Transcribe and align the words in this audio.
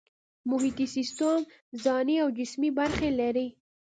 محیطي 0.49 0.85
سیستم 0.95 1.39
ځانی 1.83 2.15
او 2.23 2.29
جسمي 2.37 2.69
برخې 2.79 3.09
لري 3.19 3.47